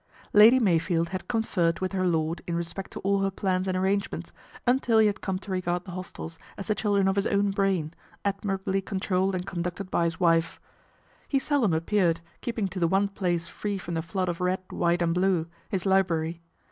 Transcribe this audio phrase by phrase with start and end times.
[0.33, 3.77] Lady Meyfield had conferred with her lord in i espect to all her plans and
[3.77, 4.31] arrangements,
[4.65, 7.93] until he had come to regard the hostels as the children of his own brain,
[8.25, 10.59] admirably controlled and con ducted by his wife.
[11.27, 15.03] He seldom appeared, keeping to the one place free from the flood of red, white,
[15.03, 16.41] and blue his library.